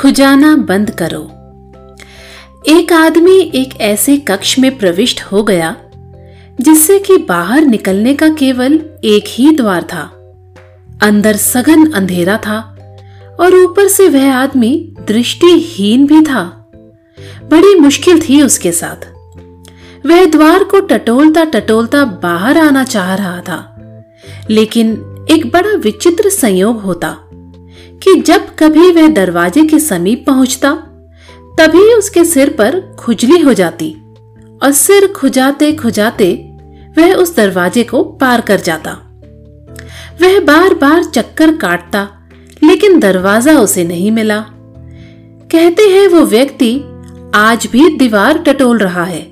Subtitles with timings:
[0.00, 1.22] खुजाना बंद करो।
[2.68, 5.76] एक आदमी एक ऐसे कक्ष में प्रविष्ट हो गया,
[6.60, 10.02] जिससे कि बाहर निकलने का केवल एक ही द्वार था।
[11.02, 12.58] अंदर सघन अंधेरा था
[13.40, 16.70] और ऊपर से वह आदमी दृष्टिहीन भी था।
[17.50, 19.08] बड़ी मुश्किल थी उसके साथ।
[20.06, 23.76] वह द्वार को टटोलता टटोलता बाहर आना चाह रहा था,
[24.50, 24.90] लेकिन
[25.30, 27.16] एक बड़ा विचित्र संयोग होता।
[28.02, 30.72] कि जब कभी वह दरवाजे के समीप पहुँचता,
[31.58, 33.90] तभी उसके सिर पर खुजली हो जाती
[34.62, 36.32] और सिर खुजाते खुजाते
[36.98, 38.92] वह उस दरवाजे को पार कर जाता।
[40.22, 42.08] वह बार बार चक्कर काटता,
[42.62, 44.40] लेकिन दरवाज़ा उसे नहीं मिला।
[45.50, 46.72] कहते हैं वो व्यक्ति
[47.34, 49.26] आज भी दीवार टटोल रहा है,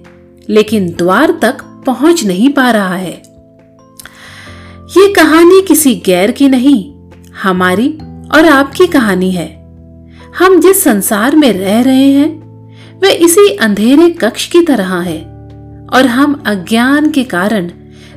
[0.48, 3.12] लेकिन द्वार तक पहुँच नहीं पा रहा है।
[4.90, 6.80] ये कहानी किसी गैर की नहीं,
[7.42, 7.88] हमारी
[8.34, 9.46] और आपकी कहानी है।
[10.38, 12.36] हम जिस संसार में रह रहे हैं
[13.02, 15.18] वह इसी अंधेरे कक्ष की तरह है
[15.94, 17.70] और हम अज्ञान के कारण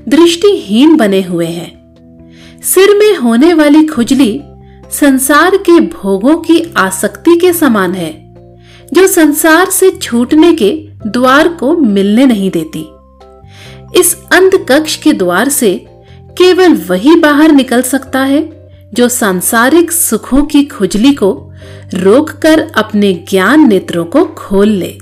[0.09, 4.41] दृष्टिहीन बने हुए हैं। सिर में होने वाली खुजली
[4.91, 8.11] संसार के भोगों की आसक्ति के समान है,
[8.93, 10.71] जो संसार से छूटने के
[11.07, 12.87] द्वार को मिलने नहीं देती।
[13.99, 15.85] इस अंध कक्ष के द्वार से
[16.37, 18.60] केवल वही बाहर निकल सकता है
[18.93, 21.53] जो सांसारिक सुखों की खुजली को
[21.93, 24.97] रोककर अपने ज्ञान नेत्रों को खोल ले।